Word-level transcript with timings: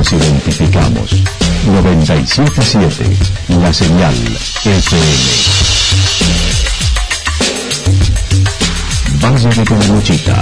nos 0.00 0.12
identificamos. 0.14 1.10
977, 1.66 3.04
la 3.60 3.70
señal 3.70 4.14
FM. 4.64 5.06
Valle 9.22 9.48
de 9.50 9.64
Calamuchita, 9.64 10.40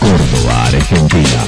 Córdoba, 0.00 0.64
Argentina. 0.68 1.44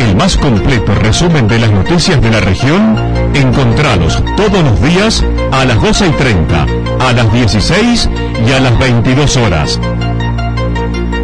El 0.00 0.16
más 0.16 0.36
completo 0.38 0.94
resumen 0.96 1.46
de 1.46 1.60
las 1.60 1.70
noticias 1.70 2.20
de 2.20 2.30
la 2.30 2.40
región, 2.40 2.98
encontralos 3.32 4.20
todos 4.36 4.64
los 4.64 4.82
días 4.82 5.24
a 5.52 5.64
las 5.64 5.80
12 5.80 6.08
y 6.08 6.10
30, 6.10 6.66
a 6.98 7.12
las 7.12 7.32
16 7.32 8.10
y 8.44 8.52
a 8.52 8.58
las 8.58 8.76
22 8.76 9.36
horas. 9.36 9.78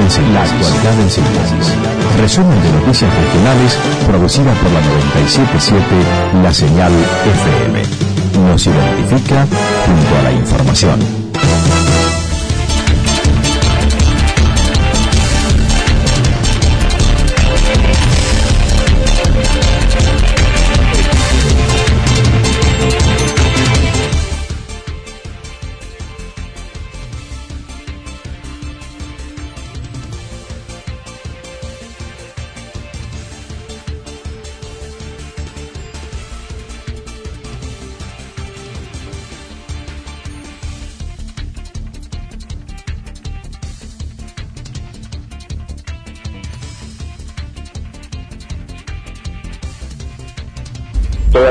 En 0.00 1.10
síntesis. 1.10 1.74
Resumen 2.20 2.62
de 2.62 2.70
noticias 2.72 3.10
regionales 3.14 3.78
producida 4.06 4.52
por 4.54 4.70
la 4.72 4.80
977 4.80 5.84
La 6.42 6.52
Señal 6.52 6.92
FM. 6.92 7.82
Nos 8.48 8.66
identifica 8.66 9.46
junto 9.86 10.18
a 10.18 10.22
la 10.22 10.32
información. 10.32 11.97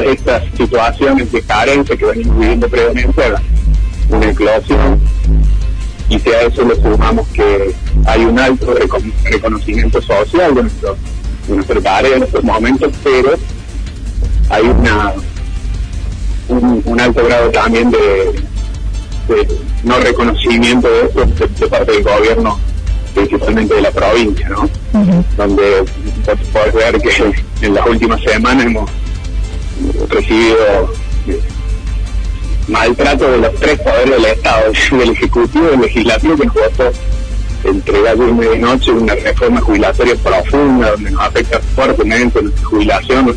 Estas 0.08 0.44
situaciones 0.56 1.32
de 1.32 1.42
carencia 1.42 1.96
que 1.98 2.06
venimos 2.06 2.40
viviendo 2.40 2.68
previamente 2.68 3.24
a 3.24 3.42
una 4.10 4.30
eclosión 4.30 5.00
y 6.10 6.20
si 6.20 6.30
a 6.30 6.42
eso 6.44 6.64
le 6.64 6.76
sumamos 6.76 7.28
que 7.30 7.74
hay 8.06 8.24
un 8.24 8.40
alto 8.40 8.74
reco- 8.74 9.02
reconocimiento 9.26 10.02
social 10.02 10.56
de 10.56 10.62
nuestro, 10.64 10.96
de 11.48 11.56
nuestro 11.56 11.82
tarea 11.82 12.16
en 12.18 12.24
estos 12.24 12.44
momentos, 12.44 12.92
pero 13.04 13.32
hay 14.50 14.64
una 14.64 15.14
un, 16.48 16.82
un 16.86 17.00
alto 17.02 17.26
grado 17.26 17.50
también 17.50 17.92
de, 17.92 17.98
de 19.28 19.48
no 19.84 20.00
reconocimiento 20.00 20.88
de 20.88 21.02
esto 21.08 21.26
de, 21.26 21.48
de 21.60 21.68
parte 21.68 21.92
del 21.92 22.04
gobierno, 22.04 22.58
principalmente 23.14 23.74
de 23.76 23.82
la 23.82 23.92
provincia, 23.92 24.48
¿no? 24.48 24.70
Donde 25.36 25.84
podés 26.54 26.74
ver 26.74 27.02
que 27.02 27.34
en 27.66 27.74
las 27.74 27.86
últimas 27.86 28.22
semanas 28.22 28.66
hemos 28.66 28.90
recibido 30.10 30.94
eh, 31.28 31.40
maltrato 32.68 33.32
de 33.32 33.38
los 33.38 33.56
tres 33.56 33.80
poderes 33.80 34.22
del 34.22 34.26
Estado, 34.26 34.72
del 34.92 35.10
Ejecutivo 35.12 35.68
del 35.68 35.82
Legislativo, 35.82 36.38
que 36.38 36.48
votó 36.48 36.92
entre 37.64 38.02
gallo 38.02 38.28
y 38.28 38.34
medianoche 38.34 38.92
una 38.92 39.16
reforma 39.16 39.62
jubilatoria 39.62 40.16
profunda, 40.16 40.92
donde 40.92 41.12
nos 41.12 41.22
afecta 41.22 41.60
fuertemente 41.76 42.42
nuestra 42.42 42.66
jubilación 42.66 43.36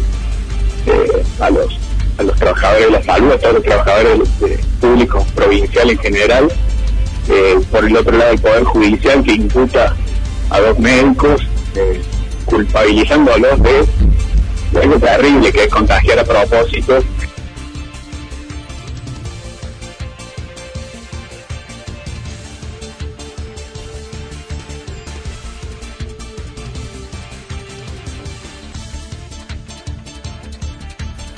eh, 0.86 1.22
a 1.40 1.50
los 1.50 1.78
a 2.18 2.22
los 2.22 2.36
trabajadores 2.36 2.86
de 2.86 2.90
la 2.92 3.02
salud, 3.02 3.32
a 3.32 3.38
todos 3.38 3.54
los 3.54 3.62
trabajadores 3.62 4.28
eh, 4.46 4.60
públicos, 4.78 5.24
provincial 5.34 5.90
en 5.90 5.98
general. 5.98 6.52
Eh, 7.30 7.58
por 7.70 7.84
el 7.84 7.96
otro 7.96 8.16
lado, 8.16 8.32
el 8.32 8.40
Poder 8.40 8.64
Judicial 8.64 9.22
que 9.22 9.32
imputa 9.32 9.96
a 10.50 10.60
dos 10.60 10.78
médicos, 10.78 11.40
culpabilizándolos 12.44 13.62
de 13.62 13.86
de 14.72 14.80
algo 14.80 14.98
terrible 14.98 15.52
que 15.52 15.64
es 15.64 15.70
contagiar 15.70 16.18
a 16.18 16.24
propósito. 16.24 17.02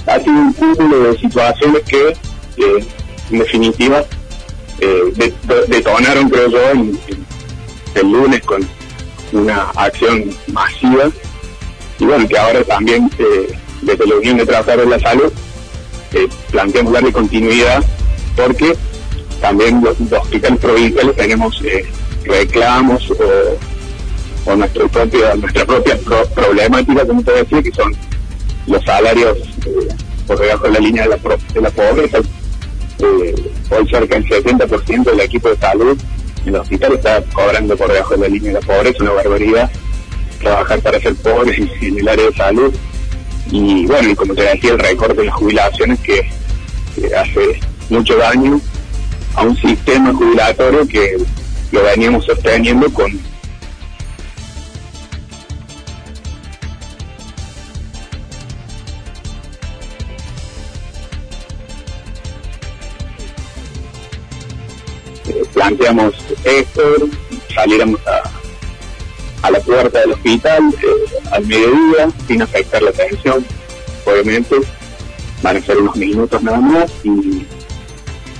Ha 0.06 0.18
sido 0.18 0.32
un 0.32 0.52
cúmulo 0.52 1.12
de 1.12 1.18
situaciones 1.18 1.82
que, 1.84 2.08
eh, 2.08 2.86
en 3.30 3.38
definitiva, 3.38 4.04
eh, 4.80 5.02
de- 5.14 5.34
de- 5.44 5.66
detonaron, 5.68 6.28
creo 6.28 6.48
yo, 6.50 6.58
el 7.94 8.10
lunes 8.10 8.42
con 8.42 8.66
una 9.32 9.70
acción 9.76 10.30
masiva 10.48 11.10
y 12.02 12.04
bueno, 12.04 12.26
que 12.28 12.36
ahora 12.36 12.64
también 12.64 13.08
eh, 13.18 13.54
desde 13.82 14.06
la 14.06 14.16
Unión 14.16 14.36
de 14.38 14.44
Trabajadores 14.46 14.84
de 14.86 14.90
la 14.90 14.98
Salud 15.00 15.32
eh, 16.14 16.28
planteamos 16.50 16.92
darle 16.92 17.12
continuidad 17.12 17.82
porque 18.36 18.74
también 19.40 19.82
los, 19.82 19.96
hospitales 20.20 20.58
provinciales 20.58 21.14
tenemos 21.16 21.62
eh, 21.64 21.84
reclamos 22.24 23.08
o, 23.12 24.50
o 24.50 24.56
nuestro 24.56 24.88
propio, 24.88 25.36
nuestra 25.36 25.64
propia 25.64 25.96
pro- 25.98 26.26
problemática, 26.34 27.06
como 27.06 27.22
te 27.22 27.32
decía, 27.32 27.62
que 27.62 27.70
son 27.72 27.94
los 28.66 28.82
salarios 28.84 29.38
eh, 29.66 29.88
por 30.26 30.38
debajo 30.40 30.64
de 30.64 30.70
la 30.72 30.80
línea 30.80 31.02
de 31.04 31.08
la, 31.10 31.16
pro- 31.18 31.38
de 31.54 31.60
la 31.60 31.70
pobreza. 31.70 32.18
Hoy 33.70 33.88
cerca 33.90 34.14
del 34.16 34.28
70% 34.28 35.04
del 35.04 35.20
equipo 35.20 35.48
de 35.48 35.56
salud 35.56 35.98
en 36.44 36.54
el 36.54 36.60
hospital 36.60 36.94
está 36.94 37.22
cobrando 37.32 37.76
por 37.76 37.90
debajo 37.92 38.14
de 38.14 38.20
la 38.20 38.28
línea 38.28 38.52
de 38.54 38.60
la 38.60 38.66
pobreza, 38.66 39.02
una 39.02 39.12
barbaridad 39.12 39.70
trabajar 40.42 40.80
para 40.80 41.00
ser 41.00 41.14
pobres 41.16 41.58
y 41.58 41.86
en 41.86 41.98
el 41.98 42.08
área 42.08 42.26
de 42.26 42.36
salud. 42.36 42.74
Y 43.50 43.86
bueno, 43.86 44.10
y 44.10 44.14
como 44.14 44.34
te 44.34 44.42
decía, 44.42 44.72
el 44.72 44.78
recorte 44.78 45.14
de 45.14 45.24
las 45.24 45.34
jubilaciones 45.34 45.98
que, 46.00 46.30
que 46.94 47.14
hace 47.14 47.60
mucho 47.88 48.16
daño 48.16 48.60
a 49.34 49.42
un 49.42 49.56
sistema 49.56 50.12
jubilatorio 50.12 50.86
que 50.86 51.16
lo 51.70 51.82
veníamos 51.82 52.24
sosteniendo 52.26 52.92
con 52.92 53.10
eh, 65.26 65.42
planteamos 65.54 66.14
esto, 66.44 66.82
saliéramos 67.54 68.00
a, 68.06 68.41
a 69.42 69.50
la 69.50 69.60
puerta 69.60 70.00
del 70.00 70.12
hospital 70.12 70.74
eh, 70.82 71.28
al 71.30 71.46
mediodía, 71.46 72.10
sin 72.26 72.42
afectar 72.42 72.82
la 72.82 72.90
atención, 72.90 73.44
obviamente, 74.06 74.56
van 75.42 75.56
a 75.56 75.60
ser 75.60 75.78
unos 75.78 75.96
minutos 75.96 76.42
nada 76.42 76.60
más 76.60 76.90
y 77.02 77.44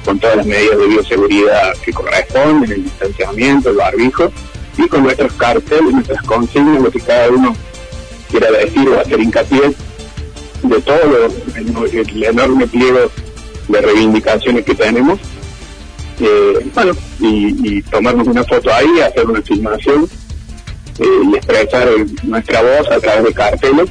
con 0.05 0.19
todas 0.19 0.37
las 0.37 0.47
medidas 0.47 0.79
de 0.79 0.87
bioseguridad 0.87 1.75
que 1.85 1.93
corresponden, 1.93 2.73
el 2.73 2.85
distanciamiento, 2.85 3.71
el 3.71 3.77
barbijo, 3.77 4.33
y 4.79 4.89
con 4.89 5.03
nuestros 5.03 5.33
carteles, 5.35 5.93
nuestras 5.93 6.23
consignas, 6.23 6.83
lo 6.83 6.91
que 6.91 7.01
cada 7.01 7.29
uno 7.29 7.55
quiera 8.31 8.51
decir 8.51 8.89
o 8.89 8.99
hacer 8.99 9.21
hincapié 9.21 9.75
de 10.63 10.81
todo 10.81 11.29
el, 11.57 12.25
enorme 12.25 12.67
pliego 12.67 13.11
de 13.69 13.81
reivindicaciones 13.81 14.65
que 14.65 14.75
tenemos. 14.75 15.19
Eh, 16.21 16.71
bueno, 16.75 16.93
y, 17.21 17.83
tomarnos 17.83 18.29
una 18.29 18.45
foto 18.45 18.73
ahí, 18.73 19.01
hacer 19.01 19.27
una 19.27 19.43
filmación 19.43 20.09
eh, 20.99 21.05
y 21.25 21.37
expresar 21.37 21.89
nuestra 22.23 22.63
voz 22.63 22.89
a 22.91 23.01
través 23.01 23.25
de 23.25 23.35
carteles. 23.35 23.91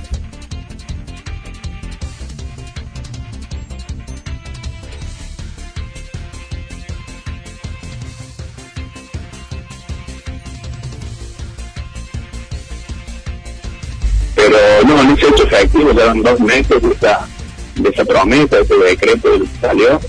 Pero 14.36 14.58
no, 14.88 15.04
no 15.04 15.18
se 15.18 15.26
ha 15.26 15.30
hecho 15.30 15.44
efectivo, 15.44 15.92
llevan 15.92 16.24
dos 16.24 16.40
meses 16.40 16.82
de 16.82 16.92
esa, 16.92 17.28
de 17.76 17.90
esa 17.90 18.06
promesa, 18.06 18.60
ese 18.60 18.76
decreto 18.76 19.30
que 19.40 19.60
salió, 19.60 20.00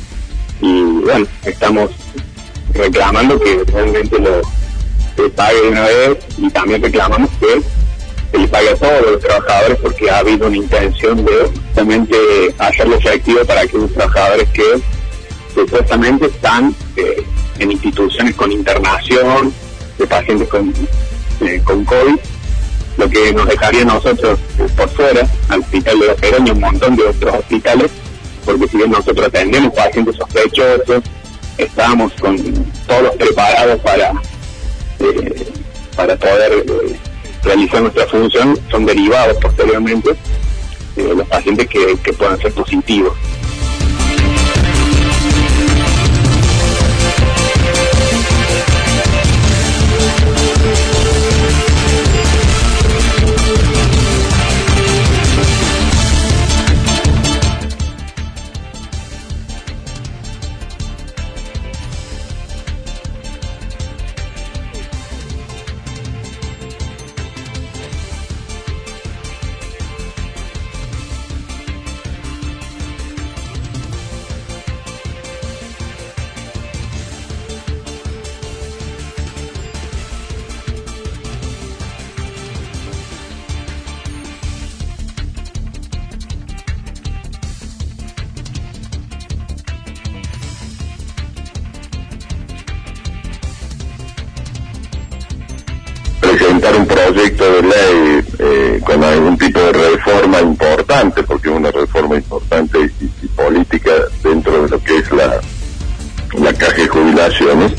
y 0.60 0.82
bueno, 0.82 1.26
estamos 1.44 1.90
reclamando 2.72 3.38
que 3.38 3.62
realmente 3.66 4.18
lo 4.18 4.40
se 5.16 5.28
pague 5.30 5.60
de 5.60 5.68
una 5.68 5.82
vez 5.82 6.18
y 6.38 6.50
también 6.50 6.82
reclamamos 6.82 7.30
que 7.40 7.62
se 8.30 8.38
le 8.38 8.48
pague 8.48 8.70
a 8.70 8.76
todos 8.76 9.02
los 9.12 9.20
trabajadores 9.20 9.78
porque 9.82 10.10
ha 10.10 10.18
habido 10.18 10.46
una 10.46 10.56
intención 10.56 11.24
de 11.24 11.50
justamente 11.66 12.16
hacerlo 12.58 12.96
efectivo 12.96 13.44
para 13.44 13.66
que 13.66 13.78
los 13.78 13.92
trabajadores 13.92 14.48
que 14.50 14.80
supuestamente 15.54 16.26
están 16.26 16.74
eh, 16.96 17.24
en 17.58 17.72
instituciones 17.72 18.34
con 18.34 18.50
internación 18.50 19.52
de 19.98 20.06
pacientes 20.06 20.48
con, 20.48 20.72
eh, 21.40 21.60
con 21.64 21.84
COVID 21.84 22.16
lo 22.96 23.08
que 23.08 23.32
nos 23.32 23.46
dejaría 23.46 23.84
nosotros 23.84 24.38
por 24.76 24.88
fuera, 24.90 25.26
al 25.48 25.60
hospital 25.60 25.98
de 25.98 26.06
los 26.06 26.48
y 26.48 26.50
un 26.50 26.60
montón 26.60 26.96
de 26.96 27.04
otros 27.04 27.34
hospitales, 27.34 27.90
porque 28.44 28.68
si 28.68 28.76
bien 28.76 28.90
nosotros 28.90 29.26
atendemos 29.26 29.72
pacientes 29.74 30.16
sospechosos, 30.16 31.02
estamos 31.58 32.12
con 32.20 32.36
todos 32.86 33.16
preparados 33.16 33.80
para, 33.80 34.12
eh, 35.02 35.52
para 35.96 36.16
poder 36.16 36.52
eh, 36.52 36.96
realizar 37.42 37.82
nuestra 37.82 38.06
función, 38.06 38.58
son 38.70 38.86
derivados 38.86 39.36
posteriormente 39.38 40.10
eh, 40.96 41.14
los 41.16 41.26
pacientes 41.28 41.68
que 41.68 42.12
puedan 42.12 42.38
ser 42.38 42.52
positivos. 42.52 43.16
Un 96.76 96.86
proyecto 96.86 97.44
de 97.44 97.62
ley 97.62 98.24
eh, 98.38 98.80
con 98.84 99.02
algún 99.02 99.36
tipo 99.38 99.60
de 99.60 99.72
reforma 99.72 100.40
importante, 100.40 101.22
porque 101.22 101.50
es 101.50 101.56
una 101.56 101.70
reforma 101.70 102.16
importante 102.16 102.90
y, 103.00 103.26
política 103.28 103.92
dentro 104.22 104.62
de 104.62 104.68
lo 104.68 104.82
que 104.82 104.98
es 104.98 105.10
la, 105.12 105.40
la 106.38 106.52
caja 106.52 106.82
de 106.82 106.88
jubilaciones, 106.88 107.72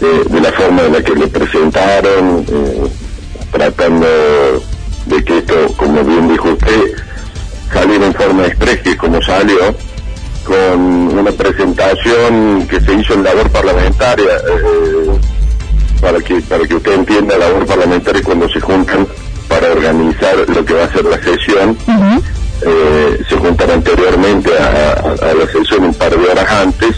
eh, 0.00 0.24
de 0.28 0.40
la 0.40 0.52
forma 0.52 0.82
en 0.82 0.92
la 0.92 1.02
que 1.02 1.14
le 1.14 1.26
presentaron, 1.28 2.44
eh, 2.48 2.88
tratando 3.52 4.06
de 5.06 5.24
que 5.24 5.38
esto, 5.38 5.54
como 5.76 6.02
bien 6.04 6.28
dijo 6.28 6.50
usted, 6.50 6.96
saliera 7.72 8.06
en 8.06 8.14
forma 8.14 8.46
express, 8.46 8.80
que 8.82 8.96
como 8.96 9.22
salió, 9.22 9.74
con 10.44 11.18
una 11.18 11.32
presentación 11.32 12.66
que 12.68 12.80
se 12.80 12.94
hizo 12.94 13.14
en 13.14 13.24
labor 13.24 13.48
parlamentaria 13.50 14.32
para 16.04 16.20
que 16.20 16.34
para 16.42 16.68
que 16.68 16.74
usted 16.74 16.92
entienda 16.92 17.38
la 17.38 17.48
labor 17.48 17.64
parlamentaria 17.64 18.22
cuando 18.22 18.46
se 18.50 18.60
juntan 18.60 19.08
para 19.48 19.72
organizar 19.72 20.36
lo 20.48 20.64
que 20.64 20.74
va 20.74 20.84
a 20.84 20.92
ser 20.92 21.04
la 21.06 21.18
sesión. 21.22 21.76
Eh, 22.66 23.24
se 23.28 23.36
juntan 23.36 23.70
anteriormente 23.70 24.50
a, 24.58 25.34
la 25.34 25.46
sesión 25.50 25.84
un 25.84 25.94
par 25.94 26.16
de 26.16 26.28
horas 26.30 26.50
antes. 26.50 26.90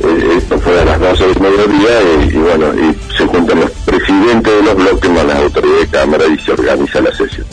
Eh, 0.00 0.38
esto 0.38 0.58
fue 0.58 0.80
a 0.80 0.84
las 0.84 1.00
12 1.00 1.26
del 1.28 1.40
mediodía 1.40 2.02
y, 2.24 2.36
bueno, 2.36 2.66
y 2.74 3.16
se 3.16 3.26
juntan 3.26 3.60
los 3.60 3.70
presidentes 3.70 4.52
de 4.52 4.62
los 4.62 4.74
bloques 4.74 5.10
más 5.10 5.24
las 5.24 5.36
autoridades 5.36 5.80
de 5.80 5.98
Cámara 5.98 6.24
y 6.26 6.38
se 6.40 6.52
organiza 6.52 7.00
la 7.00 7.12
sesión. 7.12 7.46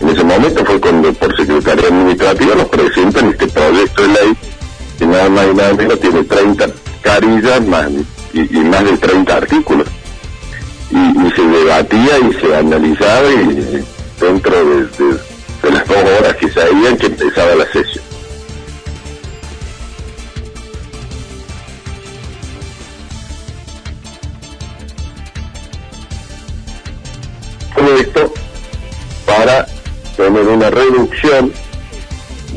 En 0.00 0.08
ese 0.10 0.24
momento 0.24 0.64
fue 0.64 0.80
cuando 0.80 1.12
por 1.12 1.36
Secretaría 1.36 1.88
Administrativa 1.88 2.54
nos 2.54 2.68
presentan 2.68 3.28
este 3.30 3.48
proyecto 3.48 4.02
de 4.02 4.08
ley 4.08 4.36
que 4.96 5.06
nada 5.06 5.28
más 5.28 5.46
y 5.52 5.54
nada 5.56 5.74
menos 5.74 6.00
tiene 6.00 6.22
30 6.22 6.66
carillas 7.02 7.66
más, 7.66 7.88
y, 8.32 8.58
y 8.58 8.60
más 8.64 8.84
de 8.84 8.96
30 8.96 9.36
artículos 9.36 9.86
y, 10.90 11.30
se 11.36 11.42
debatía 11.42 12.18
y 12.18 12.32
se 12.40 12.56
analizaba 12.56 13.28
dentro 14.20 14.64
de, 14.64 15.70
las 15.70 15.86
dos 15.86 15.96
horas 15.96 16.36
que 16.36 16.50
se 16.50 16.60
habían 16.60 16.96
que 16.96 17.06
empezaba 17.06 17.54
la 17.54 17.66
sesión. 17.66 18.04
Todo 27.74 27.96
esto 27.96 28.34
para 29.26 29.66
tener 30.16 30.46
una 30.46 30.70
reducción 30.70 31.52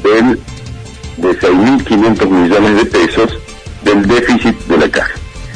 del 0.02 0.40
de 1.18 1.40
6.500 1.40 2.30
millones 2.30 2.76
de 2.76 2.86
pesos 2.86 3.38
del 3.84 4.06
déficit 4.08 4.58
de 4.66 4.78
la 4.78 4.90
caja. 4.90 5.14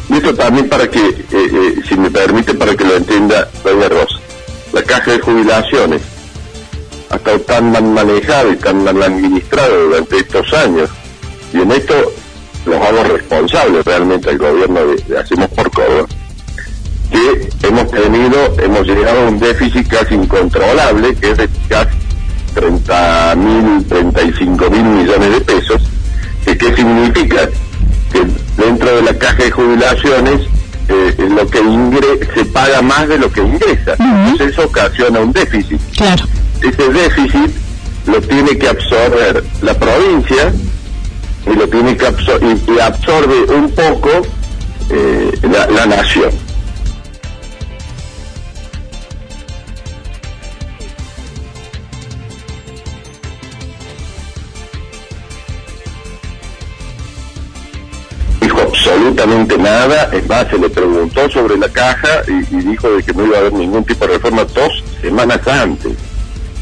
Y 0.09 0.13
esto 0.13 0.33
también 0.33 0.69
para 0.69 0.89
que, 0.89 1.16
jubilaciones 5.61 6.01
ha 7.09 7.15
estado 7.15 7.39
tan 7.41 7.71
mal 7.71 7.83
manejada 7.83 8.49
y 8.51 8.55
tan 8.57 8.83
mal 8.83 9.01
administrada 9.01 9.69
durante 9.69 10.17
estos 10.17 10.53
años. 10.53 10.89
Y 11.53 11.61
en 11.61 11.71
esto 11.71 11.93
los 12.65 12.75
hago 12.75 13.03
responsables 13.03 13.85
realmente 13.85 14.29
al 14.29 14.37
gobierno 14.37 14.79
de, 14.85 15.17
Hacemos 15.17 15.47
por 15.49 15.71
Córdoba, 15.71 16.07
que 17.09 17.67
hemos 17.67 17.89
tenido, 17.89 18.55
hemos 18.61 18.85
llegado 18.85 19.21
a 19.21 19.29
un 19.29 19.39
déficit 19.39 19.87
casi 19.87 20.15
incontrolable, 20.15 21.15
que 21.15 21.31
es 21.31 21.37
de 21.37 21.49
casi 21.69 21.97
30 22.53 23.35
mil, 23.35 23.85
35 23.85 24.69
mil 24.69 24.83
millones 24.83 25.31
de 25.31 25.41
pesos, 25.41 25.81
qué 26.45 26.75
significa 26.75 27.49
que 28.11 28.25
dentro 28.61 28.95
de 28.97 29.01
la 29.03 29.13
caja 29.17 29.43
de 29.43 29.51
jubilaciones 29.51 30.41
eh, 30.89 31.15
lo 31.29 31.47
que 31.47 31.59
ingre 31.59 32.19
se 32.33 32.45
paga 32.45 32.81
más 32.81 33.07
de 33.07 33.17
lo 33.17 33.31
que 33.31 33.41
ingresa. 33.41 33.95
Entonces 33.99 34.53
eso 34.53 34.65
ocasiona 34.65 35.19
un 35.19 35.31
déficit. 35.31 35.79
Claro. 35.95 36.25
Ese 36.61 36.89
déficit 36.89 37.51
lo 38.05 38.21
tiene 38.21 38.57
que 38.57 38.67
absorber 38.67 39.43
la 39.61 39.73
provincia 39.73 40.53
y 41.45 41.55
lo 41.55 41.67
tiene 41.67 41.95
que 41.95 42.05
y, 42.05 42.79
absorbe 42.79 43.53
un 43.53 43.69
poco 43.71 44.09
eh, 44.89 45.31
la 45.43 45.85
nación. 45.85 46.46
Absolutamente 58.77 59.57
nada, 59.57 60.09
en 60.11 60.27
base 60.27 60.57
le 60.57 60.69
preguntó 60.69 61.29
sobre 61.29 61.57
la 61.57 61.69
caja 61.69 62.21
y, 62.27 62.55
dijo 62.57 62.89
de 62.91 63.03
que 63.03 63.13
no 63.13 63.25
iba 63.25 63.37
a 63.37 63.39
haber 63.39 63.53
ningún 63.53 63.83
tipo 63.83 64.05
de 64.05 64.13
reforma 64.13 64.43
dos 64.45 64.83
semanas 65.01 65.45
antes. 65.47 65.93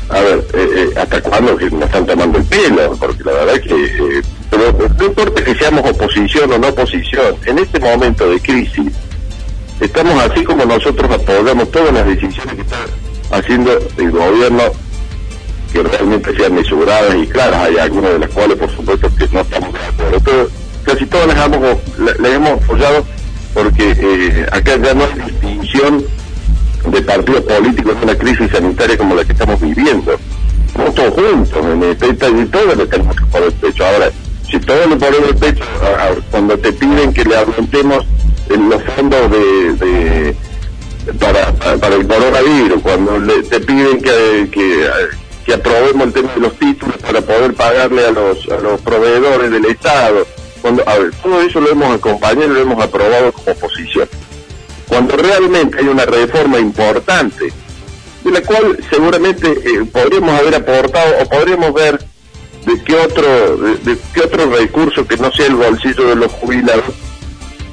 A 0.10 0.20
ver, 0.22 0.46
eh, 0.54 0.70
eh, 0.76 1.00
¿hasta 1.00 1.22
cuándo 1.22 1.58
que 1.58 1.70
nos 1.70 1.84
están 1.84 2.06
tomando 2.06 2.38
el 2.38 2.46
pelo? 2.46 2.96
Porque 3.00 3.24
la 3.24 3.32
verdad 3.32 3.56
es 3.56 3.62
que, 3.62 3.86
eh, 3.86 4.22
pero 4.50 4.72
no 4.98 5.06
importa 5.06 5.44
que 5.44 5.56
seamos 5.56 5.90
oposición 5.90 6.54
o 6.54 6.58
no 6.58 6.68
oposición, 6.68 7.36
en 7.46 7.60
este 7.60 7.80
momento 7.80 8.30
de 8.30 8.40
crisis, 8.40 8.92
estamos 9.80 10.24
así 10.24 10.44
como 10.44 10.64
nosotros 10.66 11.12
apoyamos 11.12 11.72
todas 11.72 11.94
las 11.94 12.06
decisiones 12.06 12.56
que 12.56 12.62
está 12.62 12.78
haciendo 13.32 13.72
el 13.98 14.12
gobierno 14.12 14.64
que 15.74 15.84
realmente 15.84 16.36
sean 16.38 16.54
mesuradas 16.54 17.16
y 17.16 17.28
claras, 17.28 17.68
hay 17.68 17.78
algunas 17.78 18.14
de 18.14 18.20
las 18.20 18.30
cuales 18.30 18.58
por 18.58 18.74
supuesto 18.74 19.10
que 19.18 19.28
no 19.30 19.42
estamos 19.42 19.74
de 19.74 19.80
acuerdo, 19.80 20.20
pero 20.24 20.65
casi 20.86 21.06
todas 21.06 21.28
las 21.28 21.46
hemos, 21.46 21.78
las 21.98 22.32
hemos 22.32 22.64
apoyado 22.64 23.06
porque 23.54 23.96
eh, 23.98 24.46
acá 24.52 24.76
ya 24.78 24.94
no 24.94 25.06
hay 25.06 25.32
distinción 25.32 26.06
de 26.92 27.02
partidos 27.02 27.42
políticos 27.42 27.96
en 27.98 28.04
una 28.04 28.18
crisis 28.18 28.52
sanitaria 28.52 28.98
como 28.98 29.16
la 29.16 29.24
que 29.24 29.32
estamos 29.32 29.60
viviendo. 29.60 30.20
Todos 30.94 31.14
juntos, 31.14 31.66
en 31.66 31.84
el 31.84 31.96
pecho 31.96 32.38
y 32.38 32.46
todos 32.48 32.78
le 32.78 32.86
tenemos 32.86 33.16
que 33.16 33.26
poner 33.26 33.48
el 33.48 33.54
pecho. 33.54 33.86
Ahora, 33.86 34.12
si 34.52 34.60
todos 34.60 34.90
le 34.90 34.96
ponemos 34.98 35.30
el 35.30 35.36
pecho, 35.36 35.64
cuando 36.30 36.58
te 36.60 36.74
piden 36.74 37.14
que 37.14 37.24
le 37.24 37.38
aumentemos 37.38 38.06
los 38.50 38.84
fondos 38.84 39.32
de, 39.32 40.36
para, 41.20 41.52
para, 41.54 41.96
el 41.96 42.06
coronavirus, 42.06 42.82
cuando 42.82 43.20
le, 43.20 43.44
te 43.44 43.60
piden 43.62 44.02
que, 44.02 44.50
que, 44.52 44.90
que 45.46 45.54
aprobemos 45.54 46.08
el 46.08 46.14
tema 46.14 46.34
de 46.34 46.42
los 46.42 46.54
títulos 46.60 46.98
para 46.98 47.22
poder 47.22 47.54
pagarle 47.54 48.06
a 48.06 48.12
los, 48.12 48.48
a 48.50 48.58
los 48.60 48.82
proveedores 48.82 49.50
del 49.50 49.66
Estado, 49.66 50.28
a 50.68 50.98
ver, 50.98 51.12
todo 51.22 51.42
eso 51.42 51.62
lo 51.62 51.72
hemos 51.72 51.96
acompañado 51.96 52.46
y 52.46 52.56
lo 52.56 52.62
hemos 52.62 52.84
aprobado 52.84 53.32
como 53.32 53.52
oposición. 53.52 54.08
Cuando 54.88 55.18
realmente 55.18 55.78
hay 55.80 55.88
una 55.88 56.06
reforma 56.06 56.60
importante, 56.60 57.52
de 58.26 58.32
la 58.32 58.42
cual 58.42 58.78
seguramente 58.90 59.52
eh, 59.52 59.86
podríamos 59.92 60.40
haber 60.40 60.56
aportado 60.56 61.16
o 61.22 61.30
podríamos 61.30 61.74
ver 61.74 62.00
de 62.66 62.84
qué 62.84 62.96
otro 62.96 63.58
de, 63.58 63.98
qué 64.14 64.22
otro 64.22 64.50
recurso 64.52 65.08
que 65.08 65.16
no 65.18 65.32
sea 65.32 65.46
el 65.46 65.56
bolsillo 65.56 66.08
de 66.08 66.16
los 66.16 66.32
jubilados 66.32 66.86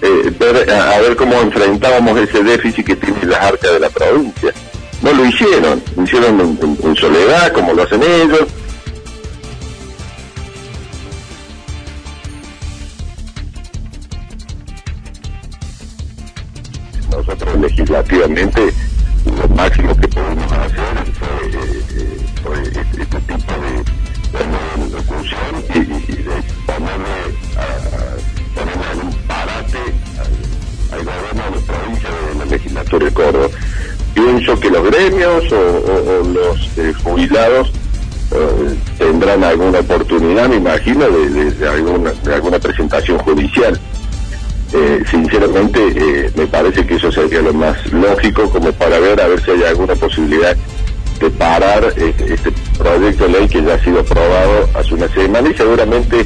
eh, 0.02 0.68
a, 0.70 1.00
ver 1.00 1.16
cómo 1.16 1.40
enfrentábamos 1.40 2.18
ese 2.18 2.42
déficit 2.42 2.86
que 2.86 2.96
tiene 2.96 3.24
las 3.24 3.40
arcas 3.40 3.72
de 3.72 3.80
la 3.80 3.88
provincia 3.88 4.52
no 5.00 5.12
lo 5.12 5.24
hicieron 5.24 5.82
lo 5.96 6.02
hicieron 6.04 6.58
en 6.82 6.96
soledad 6.96 7.52
como 7.52 7.72
lo 7.72 7.84
hacen 7.84 8.02
ellos 8.02 8.46
eh, 36.82 36.92
jubilados 37.02 37.72
eh, 38.34 38.74
tendrán 38.96 39.44
alguna 39.44 39.80
oportunidad, 39.80 40.48
me 40.48 40.56
imagino, 40.56 41.06
de, 41.08 41.68
alguna, 41.68 42.58
presentación 42.58 43.18
judicial. 43.18 43.78
Eh, 44.72 45.02
sinceramente 45.10 45.80
eh, 45.94 46.30
me 46.34 46.46
parece 46.46 46.86
que 46.86 46.94
eso 46.94 47.12
sería 47.12 47.42
lo 47.42 47.52
más 47.52 47.76
lógico 47.92 48.48
como 48.48 48.72
para 48.72 48.98
ver 49.00 49.20
a 49.20 49.28
ver 49.28 49.44
si 49.44 49.50
hay 49.50 49.64
alguna 49.64 49.94
posibilidad 49.94 50.56
de 51.20 51.30
parar 51.30 51.92
este, 51.94 52.32
este, 52.32 52.52
proyecto 52.78 53.24
de 53.24 53.30
ley 53.32 53.48
que 53.48 53.62
ya 53.62 53.74
ha 53.74 53.84
sido 53.84 54.00
aprobado 54.00 54.70
hace 54.74 54.94
una 54.94 55.08
semana 55.08 55.50
y 55.50 55.54
seguramente 55.54 56.24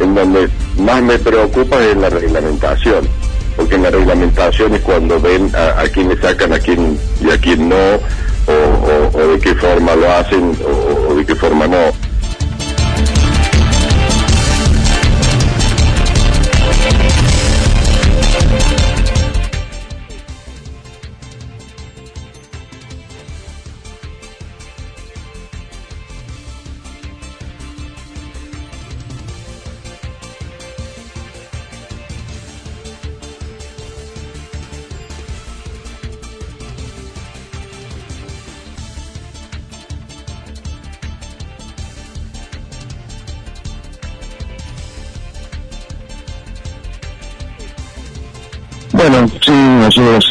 en 0.00 0.14
donde 0.14 0.50
más 0.78 1.02
me 1.02 1.18
preocupa 1.18 1.82
es 1.82 1.96
la 1.96 2.10
reglamentación 2.10 3.08
porque 3.56 3.76
en 3.76 3.84
la 3.84 3.90
reglamentación 3.90 4.74
es 4.74 4.82
cuando 4.82 5.18
ven 5.18 5.50
a, 5.56 5.82
quién 5.84 6.10
le 6.10 6.20
sacan 6.20 6.52
a 6.52 6.58
quién 6.58 6.98
y 7.22 7.30
a 7.30 7.38
quién 7.40 7.70
no 7.70 7.76
o, 8.48 9.26
de 9.32 9.38
qué 9.40 9.54
forma 9.54 9.94
lo 9.94 10.10
hacen 10.12 10.52
o 11.08 11.14
de 11.14 11.24
qué 11.24 11.34
forma 11.34 11.66
no 11.66 12.07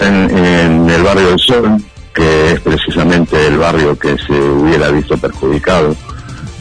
en, 0.02 0.90
el 0.90 1.04
barrio 1.04 1.30
del 1.30 1.40
Sol, 1.40 1.78
que 2.14 2.52
es 2.52 2.60
precisamente 2.62 3.48
el 3.48 3.58
barrio 3.58 3.98
que 3.98 4.18
se 4.18 4.34
hubiera 4.34 4.90
visto 4.90 5.18
perjudicado 5.18 5.96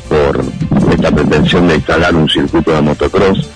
por 0.09 0.45
esta 0.93 1.11
pretensión 1.11 1.69
de 1.69 1.76
instalar 1.76 2.14
un 2.14 2.28
circuito 2.28 2.73
de 2.73 2.83
motocross, 2.83 3.49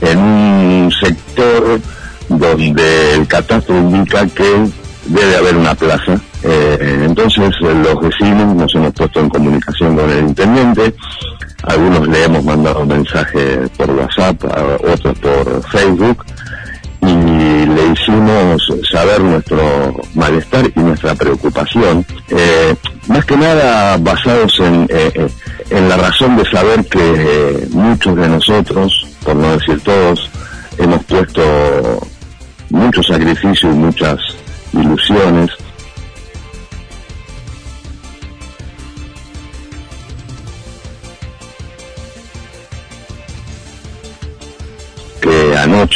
en 0.00 0.18
un 0.18 0.92
sector 0.92 1.80
donde 2.28 3.14
el 3.14 3.26
catastro 3.26 3.76
indica 3.76 4.26
que 4.28 4.66
debe 5.06 5.36
haber 5.36 5.56
una 5.56 5.74
plaza. 5.74 6.18
Eh, 6.42 7.02
entonces 7.04 7.54
los 7.60 8.00
vecinos 8.00 8.54
nos 8.54 8.74
hemos 8.74 8.92
puesto 8.92 9.20
en 9.20 9.28
comunicación 9.30 9.96
con 9.96 10.10
el 10.10 10.28
intendente, 10.28 10.94
algunos 11.62 12.06
le 12.08 12.24
hemos 12.24 12.44
mandado 12.44 12.80
un 12.80 12.88
mensaje 12.88 13.68
por 13.76 13.90
WhatsApp, 13.90 14.44
otros 14.84 15.18
por 15.18 15.62
Facebook, 15.70 16.24
y 17.06 17.66
le 17.66 17.86
hicimos 17.92 18.62
saber 18.90 19.20
nuestro 19.20 19.94
malestar 20.14 20.70
y 20.74 20.80
nuestra 20.80 21.14
preocupación, 21.14 22.04
eh, 22.28 22.74
más 23.08 23.24
que 23.24 23.36
nada 23.36 23.96
basados 23.98 24.58
en, 24.60 24.84
eh, 24.84 25.12
eh, 25.14 25.28
en 25.70 25.88
la 25.88 25.96
razón 25.96 26.36
de 26.36 26.44
saber 26.50 26.84
que 26.86 27.66
muchos 27.70 28.16
de 28.16 28.28
nosotros, 28.28 29.06
por 29.24 29.36
no 29.36 29.52
decir 29.56 29.80
todos, 29.80 30.30
hemos 30.78 31.04
puesto 31.04 31.42
mucho 32.70 33.02
sacrificio 33.02 33.70
y 33.70 33.74
muchas 33.74 34.18
ilusiones 34.72 35.50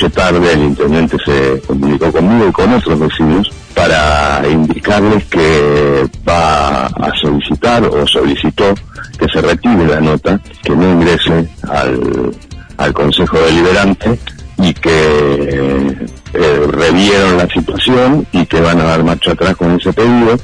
tarde 0.06 0.52
el 0.52 0.60
intendente 0.60 1.16
se 1.24 1.60
comunicó 1.66 2.12
conmigo 2.12 2.48
y 2.48 2.52
con 2.52 2.72
otros 2.72 2.98
vecinos 3.00 3.50
para 3.74 4.42
indicarles 4.48 5.24
que 5.24 6.06
va 6.28 6.86
a 6.86 7.12
solicitar 7.20 7.84
o 7.84 8.06
solicitó 8.06 8.74
que 9.18 9.28
se 9.28 9.40
retire 9.40 9.86
la 9.86 10.00
nota, 10.00 10.40
que 10.62 10.74
no 10.74 10.92
ingrese 10.92 11.48
al, 11.68 12.32
al 12.76 12.92
Consejo 12.92 13.38
Deliberante 13.40 14.18
y 14.58 14.72
que 14.74 16.08
eh, 16.34 16.66
revieron 16.70 17.36
la 17.36 17.48
situación 17.48 18.26
y 18.32 18.46
que 18.46 18.60
van 18.60 18.80
a 18.80 18.84
dar 18.84 19.02
marcha 19.02 19.32
atrás 19.32 19.56
con 19.56 19.72
ese 19.72 19.92
pedido. 19.92 20.38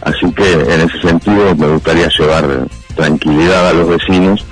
Así 0.00 0.30
que 0.32 0.52
en 0.52 0.80
ese 0.80 1.00
sentido 1.00 1.54
me 1.56 1.68
gustaría 1.68 2.08
llevar 2.08 2.66
tranquilidad 2.96 3.68
a 3.68 3.72
los 3.72 3.88
vecinos 3.88 4.44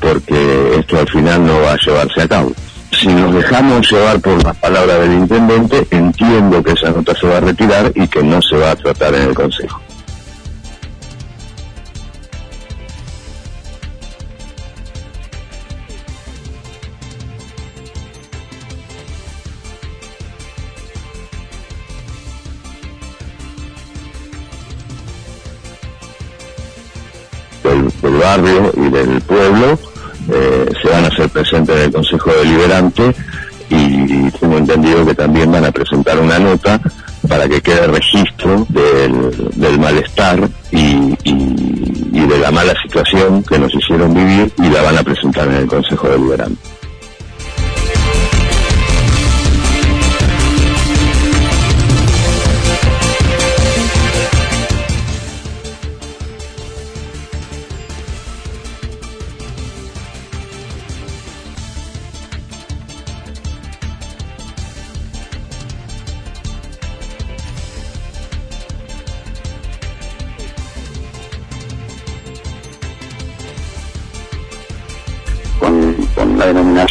porque 0.00 0.76
esto 0.78 0.98
al 0.98 1.08
final 1.08 1.46
no 1.46 1.60
va 1.60 1.72
a 1.72 1.78
llevarse 1.78 2.20
a 2.20 2.28
cabo 2.28 2.52
si 2.98 3.08
nos 3.08 3.34
dejamos 3.34 3.90
llevar 3.90 4.20
por 4.20 4.42
las 4.42 4.56
palabras 4.56 5.00
del 5.00 5.12
intendente, 5.12 5.86
entiendo 5.90 6.62
que 6.62 6.72
esa 6.72 6.90
nota 6.90 7.14
se 7.14 7.26
va 7.26 7.38
a 7.38 7.40
retirar 7.40 7.92
y 7.94 8.06
que 8.06 8.22
no 8.22 8.40
se 8.40 8.56
va 8.56 8.70
a 8.70 8.76
tratar 8.76 9.14
en 9.14 9.22
el 9.22 9.34
Consejo. 9.34 9.80
del 28.02 28.18
barrio 28.18 28.70
y 28.76 28.90
del 28.90 29.20
pueblo 29.22 29.78
eh, 30.30 30.66
presentes 31.34 31.76
en 31.76 31.82
el 31.82 31.92
Consejo 31.92 32.30
Deliberante 32.32 33.14
y 33.68 34.30
tengo 34.30 34.58
entendido 34.58 35.04
que 35.04 35.14
también 35.14 35.50
van 35.50 35.64
a 35.64 35.72
presentar 35.72 36.18
una 36.18 36.38
nota 36.38 36.80
para 37.28 37.48
que 37.48 37.60
quede 37.60 37.86
registro 37.86 38.66
del, 38.68 39.78
malestar 39.78 40.48
y, 40.70 41.14
y, 41.24 42.26
de 42.26 42.38
la 42.38 42.50
mala 42.50 42.74
situación 42.82 43.42
que 43.42 43.58
nos 43.58 43.74
hicieron 43.74 44.14
vivir 44.14 44.52
y 44.58 44.68
la 44.68 44.82
van 44.82 44.98
a 44.98 45.02
presentar 45.02 45.48
en 45.48 45.54
el 45.54 45.66
Consejo 45.66 46.08
Deliberante. 46.08 46.73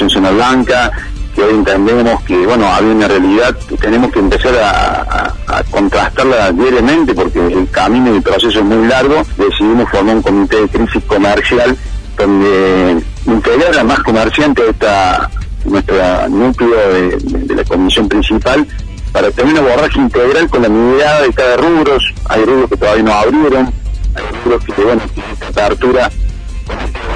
Zona 0.10 0.32
blanca, 0.32 0.92
que 1.36 1.42
hoy 1.42 1.56
entendemos 1.56 2.22
que, 2.24 2.46
bueno, 2.46 2.72
hay 2.72 2.86
una 2.86 3.08
realidad 3.08 3.56
que 3.68 3.78
tenemos 3.78 4.12
que 4.12 4.20
empezar 4.20 4.54
a, 4.56 5.34
contrastarla 5.70 6.52
diariamente 6.52 7.14
porque 7.14 7.40
el 7.40 7.70
camino 7.70 8.12
y 8.12 8.18
el 8.18 8.22
proceso 8.22 8.60
es 8.60 8.66
muy 8.66 8.88
largo. 8.88 9.24
Decidimos 9.38 9.90
formar 9.90 10.16
un 10.16 10.22
comité 10.22 10.62
de 10.62 10.68
crisis 10.68 11.04
comercial 11.06 11.78
donde 12.18 13.04
integrar 13.26 13.78
a 13.78 13.84
más 13.84 14.00
comerciantes 14.00 14.66
esta 14.70 15.30
nuestro 15.66 15.96
núcleo 16.30 16.94
de, 16.94 17.56
la 17.56 17.64
comisión 17.64 18.10
principal 18.10 18.68
para 19.12 19.32
tener 19.32 19.54
un 19.54 19.60
abordaje 19.60 20.00
integral 20.00 20.50
con 20.50 20.62
la 20.62 20.70
mirada 20.70 21.22
de 21.22 21.34
cada 21.34 21.58
rubro. 21.58 21.98
Hay 22.30 22.44
rubros 22.46 22.70
que 22.70 22.78
todavía 22.78 23.04
no 23.04 23.14
abrieron, 23.14 23.74
hay 24.16 24.24
rubros 24.44 24.64
que, 24.66 24.82
bueno, 24.82 25.02
esta 25.48 25.66
apertura 25.66 26.12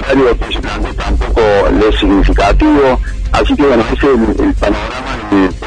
que 0.07 0.93
tampoco 0.93 1.26
es 1.37 1.99
significativo. 1.99 2.99
Así 3.31 3.55
que 3.55 3.63
bueno, 3.63 3.83
ese 3.93 4.05
es 4.13 4.39
el 4.39 4.53
panorama 4.55 5.66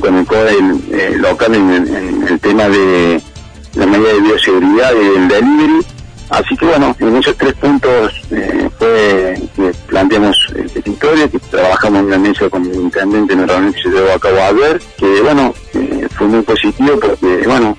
con 0.00 0.16
el 0.16 0.26
CODE 0.26 0.56
eh, 0.90 1.14
local 1.16 1.54
en, 1.54 2.26
el 2.26 2.40
tema 2.40 2.68
de 2.68 3.20
la 3.74 3.86
medida 3.86 4.12
de 4.12 4.20
bioseguridad 4.20 4.92
y 4.94 5.16
el 5.16 5.28
delivery. 5.28 5.86
Así 6.30 6.56
que 6.56 6.64
bueno, 6.64 6.96
en 6.98 7.16
esos 7.16 7.36
tres 7.36 7.52
puntos 7.54 8.12
eh, 8.30 8.68
fue 8.78 9.34
que 9.54 9.72
planteamos 9.86 10.36
el 10.54 10.70
petitorio, 10.70 11.30
que 11.30 11.38
trabajamos 11.38 12.00
en 12.00 12.10
la 12.10 12.18
mesa 12.18 12.48
con 12.48 12.64
el 12.64 12.74
intendente 12.74 13.34
en 13.34 13.74
se 13.74 13.88
llevó 13.90 14.12
a 14.12 14.18
cabo 14.18 14.38
ayer, 14.38 14.80
que 14.96 15.20
bueno, 15.20 15.54
eh, 15.74 16.08
fue 16.16 16.26
muy 16.28 16.42
positivo 16.42 16.98
porque 16.98 17.42
bueno, 17.46 17.76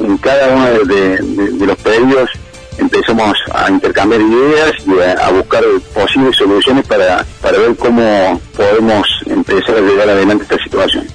en 0.00 0.16
cada 0.18 0.54
uno 0.54 0.66
de 0.84 1.66
los 1.66 1.76
pedidos 1.78 2.30
empezamos 2.78 3.36
a 3.52 3.70
intercambiar 3.70 4.20
ideas 4.20 4.72
y 4.86 5.00
a, 5.00 5.30
buscar 5.30 5.62
posibles 5.94 6.36
soluciones 6.36 6.86
para, 6.86 7.24
para 7.42 7.58
ver 7.58 7.76
cómo 7.76 8.40
podemos 8.56 9.06
empezar 9.26 9.76
a 9.76 9.80
llegar 9.80 10.08
adelante 10.08 10.44
esta 10.44 10.62
situación. 10.62 11.06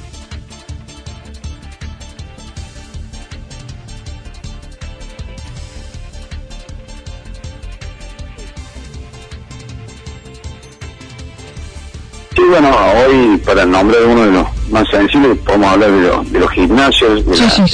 De, 17.10 17.24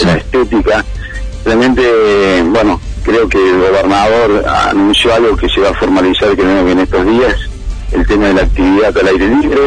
la, 0.05 0.17
estética. 0.17 0.85
Realmente, 1.45 2.43
bueno, 2.49 2.79
creo 3.03 3.27
que 3.27 3.37
el 3.37 3.59
gobernador 3.59 4.45
anunció 4.47 5.13
algo 5.13 5.35
que 5.35 5.49
se 5.49 5.61
va 5.61 5.69
a 5.69 5.73
formalizar 5.73 6.35
que 6.35 6.41
en 6.41 6.79
estos 6.79 7.05
días, 7.05 7.35
el 7.91 8.05
tema 8.05 8.27
de 8.27 8.33
la 8.35 8.41
actividad 8.41 8.97
al 8.97 9.07
aire 9.07 9.27
libre, 9.27 9.61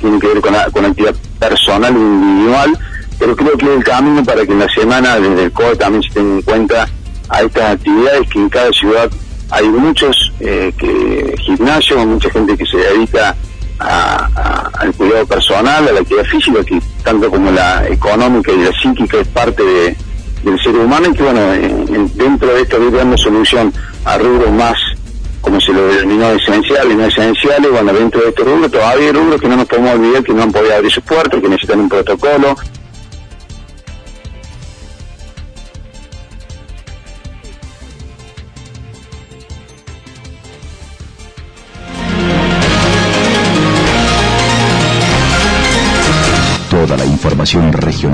tiene 0.00 0.18
que 0.18 0.26
ver 0.28 0.40
con, 0.40 0.52
la, 0.52 0.62
actividad 0.62 1.14
personal 1.38 1.94
e 1.94 1.98
individual, 1.98 2.78
pero 3.18 3.36
creo 3.36 3.58
que 3.58 3.66
es 3.66 3.76
el 3.78 3.84
camino 3.84 4.24
para 4.24 4.46
que 4.46 4.52
en 4.52 4.58
la 4.60 4.68
semana 4.68 5.18
desde 5.18 5.44
el 5.44 5.52
COE 5.52 5.76
también 5.76 6.02
se 6.02 6.10
tenga 6.10 6.34
en 6.36 6.42
cuenta 6.42 6.88
a 7.28 7.42
estas 7.42 7.72
actividades 7.72 8.28
que 8.30 8.38
en 8.38 8.48
cada 8.48 8.72
ciudad 8.72 9.10
hay 9.50 9.68
muchos 9.68 10.32
eh, 10.40 10.72
que 10.78 11.34
gimnasios, 11.38 12.06
mucha 12.06 12.30
gente 12.30 12.56
que 12.56 12.66
se 12.66 12.76
dedica 12.76 13.34
al 13.78 14.92
cuidado 14.94 15.26
personal, 15.26 15.88
a 15.88 15.92
la 15.92 16.00
actividad 16.00 16.24
física, 16.24 16.64
que 16.64 16.80
tanto 17.08 17.30
como 17.30 17.50
la 17.50 17.88
económica 17.88 18.52
y 18.52 18.58
la 18.58 18.70
psíquica 18.70 19.16
es 19.18 19.28
parte 19.28 19.62
de, 19.62 19.96
del 20.42 20.60
ser 20.62 20.74
humano 20.74 21.08
y 21.08 21.14
que 21.14 21.22
bueno, 21.22 21.40
dentro 22.14 22.52
de 22.52 22.60
esto 22.60 22.78
dando 22.90 23.16
solución 23.16 23.72
a 24.04 24.18
rubros 24.18 24.52
más, 24.52 24.76
como 25.40 25.58
se 25.58 25.72
lo 25.72 25.86
denominó, 25.86 26.32
esenciales, 26.32 26.98
no 26.98 27.06
esenciales, 27.06 27.70
bueno, 27.70 27.94
dentro 27.94 28.20
de 28.20 28.28
estos 28.28 28.46
rubros 28.46 28.70
todavía 28.70 29.06
hay 29.06 29.12
rubros 29.12 29.40
que 29.40 29.48
no 29.48 29.56
nos 29.56 29.66
podemos 29.66 29.94
olvidar 29.94 30.22
que 30.22 30.34
no 30.34 30.42
han 30.42 30.52
podido 30.52 30.74
abrir 30.74 30.92
sus 30.92 31.02
puertas, 31.02 31.40
que 31.40 31.48
necesitan 31.48 31.80
un 31.80 31.88
protocolo. 31.88 32.54